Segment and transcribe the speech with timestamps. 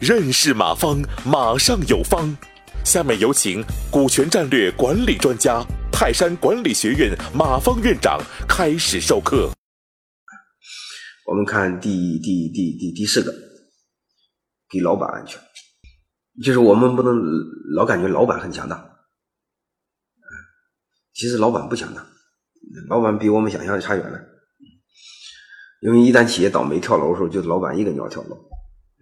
[0.00, 2.36] 认识马方，马上有方。
[2.84, 9.52] 下面有请股权战略管理专家、泰山管理学院马方院长开始授课。
[11.24, 13.32] 我们看第第第第第四个，
[14.68, 15.40] 给老板安全，
[16.42, 17.16] 就是我们不能
[17.76, 18.84] 老感觉老板很强大，
[21.14, 22.04] 其实老板不强大，
[22.88, 24.31] 老板比我们想象的差远了。
[25.82, 28.36] 因为一旦企业倒霉跳楼的时候，就是老板一个鸟跳楼，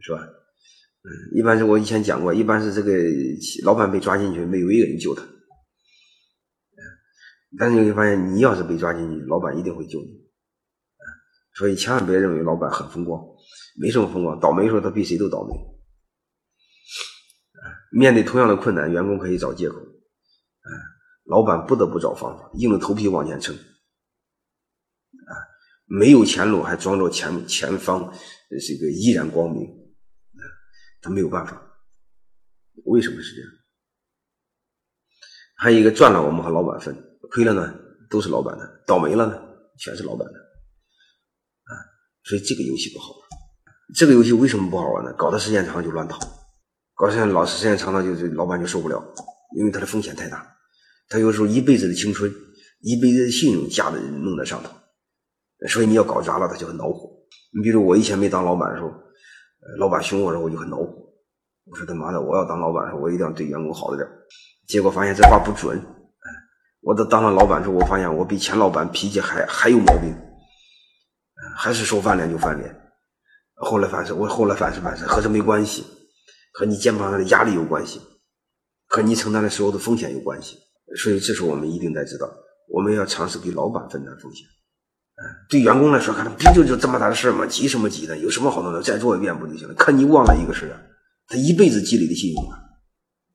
[0.00, 0.18] 是吧？
[1.02, 1.08] 嗯，
[1.38, 2.92] 一般是我以前讲过，一般是这个
[3.64, 5.22] 老板被抓进去，没有一个人救他。
[7.58, 10.26] 但是你会发现，你要是被抓进去，老板一定会救你。
[11.54, 13.22] 所以千万别认为老板很风光，
[13.78, 15.54] 没什么风光，倒霉时候他比谁都倒霉。
[17.92, 20.70] 面对同样的困难，员工可以找借口，啊，
[21.26, 23.54] 老板不得不找方法，硬着头皮往前撑。
[25.90, 28.14] 没有前路，还装着前前方
[28.48, 29.66] 这个依然光明。
[31.02, 31.60] 他没有办法，
[32.84, 33.50] 为什么是这样？
[35.56, 36.94] 还有一个赚了，我们和老板分；
[37.30, 37.74] 亏了呢，
[38.08, 39.42] 都是老板的；倒霉了呢，
[39.78, 40.38] 全是老板的。
[40.38, 41.72] 啊，
[42.22, 43.28] 所以这个游戏不好玩。
[43.96, 45.12] 这个游戏为什么不好玩呢？
[45.14, 46.20] 搞的时间长就乱套，
[46.94, 49.02] 搞时间老时间长了，就是老板就受不了，
[49.56, 50.56] 因为他的风险太大。
[51.08, 52.32] 他有时候一辈子的青春、
[52.80, 54.70] 一辈子的信用架在弄在上头，
[55.68, 57.10] 所以你要搞砸了，他就很恼火。
[57.54, 58.90] 你比如我以前没当老板的时候。
[59.78, 60.86] 老板凶我时候，我就很恼火。
[61.66, 64.08] 我说他妈的，我要当老板时候，我一定要对员工好一点。
[64.66, 65.78] 结果发现这话不准。
[66.80, 70.16] 我都当了老板之后，我发现我比前老板脾气还还有毛病。
[71.58, 72.74] 还是说翻脸就翻脸。
[73.56, 75.84] 后来反思，我后来反思反思，和这没关系，
[76.54, 78.00] 和你肩膀上的压力有关系，
[78.88, 80.56] 和你承担的所有的风险有关系。
[80.96, 82.26] 所以这时候我们一定得知道，
[82.70, 84.46] 我们要尝试给老板分担风险。
[85.50, 87.44] 对员工来说，看不就就这么大的事吗？
[87.44, 88.16] 急什么急呢？
[88.18, 88.80] 有什么好弄的？
[88.80, 89.74] 再做一遍不就行了？
[89.74, 90.80] 可你忘了一个事啊，
[91.26, 92.56] 他一辈子积累的信用啊，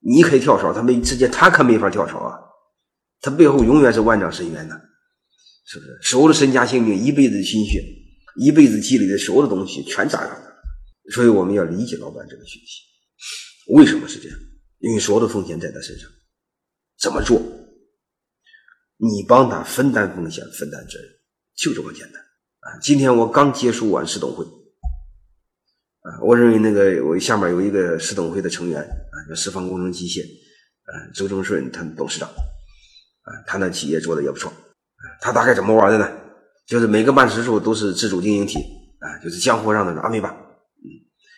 [0.00, 2.38] 你可以跳槽，他没直接，他可没法跳槽啊，
[3.22, 4.78] 他背后永远是万丈深渊呢，
[5.66, 5.98] 是不是？
[6.02, 7.82] 所有的身家性命，一辈子的心血，
[8.36, 10.52] 一辈子积累的所有的东西，全砸上了。
[11.14, 12.82] 所以我们要理解老板这个讯息，
[13.74, 14.38] 为什么是这样？
[14.80, 16.10] 因为所有的风险在他身上，
[17.00, 17.40] 怎么做？
[18.98, 21.08] 你帮他分担风险，分担责任。
[21.56, 22.20] 就这么简单
[22.60, 22.78] 啊！
[22.80, 35.04] 今天我刚结束完市董会啊，我认为那个我下面有一个市董会的成员啊，叫四方工程机械啊，周正顺他董事长啊，他那企业做的也不错啊。
[35.20, 36.08] 他大概怎么玩的呢？
[36.66, 38.58] 就是每个办事处都是自主经营体
[39.00, 40.30] 啊，就是江湖上的阿美巴。
[40.30, 40.88] 嗯，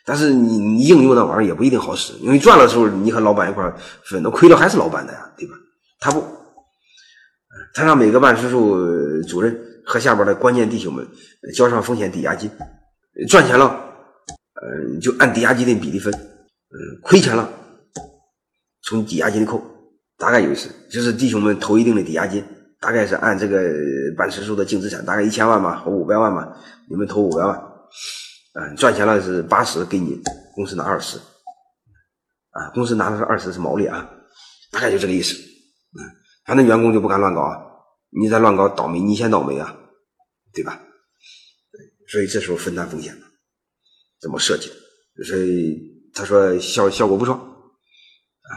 [0.07, 3.71] 但是你你应用那玩意儿也不一定好使，因为赚的时候你和老板一块
[4.05, 5.55] 分，那亏了还是老板的呀，对吧？
[5.99, 6.25] 他不，
[7.75, 8.77] 他让每个办事处
[9.29, 9.74] 主任。
[9.85, 11.07] 和下边的关键弟兄们
[11.55, 12.51] 交上风险抵押金，
[13.29, 17.49] 赚钱了，呃，就按抵押金的比例分，嗯，亏钱了，
[18.83, 19.63] 从抵押金里扣，
[20.19, 22.43] 大概有意思，就是弟兄们投一定的抵押金，
[22.81, 23.63] 大概是按这个
[24.17, 26.57] 办事处的净资产，大概一千万嘛，或五百万嘛，
[26.89, 27.63] 你们投五百万，
[28.55, 30.19] 嗯，赚钱了是八十，给你
[30.55, 31.19] 公司拿二十，
[32.51, 34.09] 啊，公司拿的是二十是毛利啊，
[34.71, 36.01] 大概就这个意思，嗯，
[36.47, 37.74] 反正员工就不敢乱搞啊。
[38.17, 39.77] 你再乱搞，倒霉，你先倒霉啊，
[40.53, 40.81] 对吧？
[42.07, 43.17] 所以这时候分担风险，
[44.21, 44.71] 怎么设计？
[45.25, 48.53] 所以他说效效果不错啊，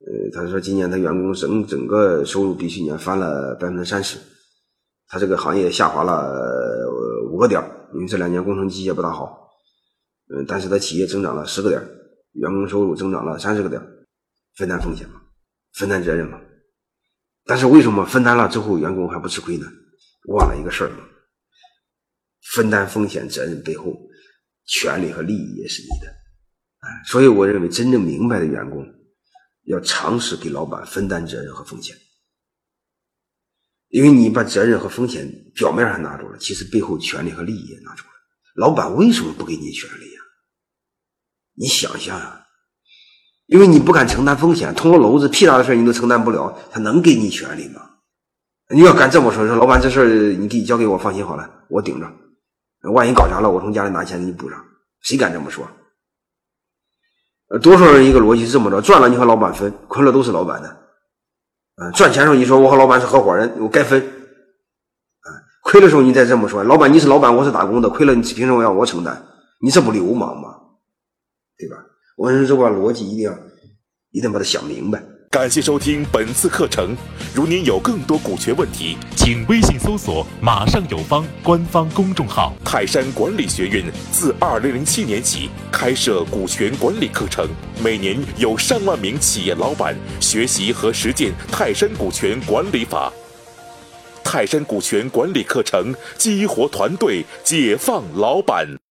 [0.00, 4.18] 呃，他说今年他员工整整个收入比去年翻了百分之三十，
[5.08, 6.32] 他这个行业下滑了
[7.30, 9.50] 五个点因为这两年工程机械不大好，
[10.34, 11.82] 嗯，但是他企业增长了十个点
[12.32, 13.80] 员工收入增长了三十个点
[14.56, 15.20] 分担风险嘛，
[15.74, 16.40] 分担责任嘛。
[17.44, 19.66] 但是为什么分担了之后员工还不吃亏呢？
[20.28, 20.96] 忘了一个事儿了，
[22.54, 23.94] 分担风险责任背后，
[24.64, 26.08] 权利和利益也是你的，
[26.78, 28.82] 啊，所以我认为真正明白的员工，
[29.64, 31.94] 要尝试给老板分担责任和风险，
[33.88, 38.10] 因为你把责任和风险表面上拿住了，其实背后权利和利益也拿住了。
[38.56, 40.20] 老板为什么不给你权利呀？
[41.52, 42.43] 你想想啊。
[43.46, 47.80] 因为你不敢承担风险，捅个篓子屁大的事你都承担不了，他能给你权利吗？
[48.70, 52.10] 你要敢这么说，说老板这事儿你给交给我，放心好了，我顶着。
[52.92, 54.58] 万一搞砸了，我从家里拿钱给你补上。
[55.02, 55.66] 谁敢这么说？
[57.60, 60.68] 多少人一个逻辑是这么着：赚了你和老板分，亏了都是老板的。
[61.76, 64.00] 嗯，赚钱时候你说我和老板是合伙人，我该分。
[64.00, 65.28] 啊，
[65.62, 69.26] 亏的时候你再这么说，老板你是老板，我是打工的，亏了你凭什么要我承担？
[69.60, 70.54] 你这不流氓吗？
[71.58, 71.76] 对吧？
[72.16, 73.36] 我说这把逻辑一定要，
[74.12, 75.02] 一定把它想明白。
[75.30, 76.96] 感谢收听本次课程。
[77.34, 82.54] 如您有更多股权问题，请微信搜索“马上有方”官方公众号。
[82.64, 87.48] 泰山管理学院自二零零七年起开设股权管理课程，
[87.82, 93.12] 每年有上万名企业老板学习和实践泰山股权管理法。
[94.22, 98.78] 泰山股权管理课程激活团队，解放老板。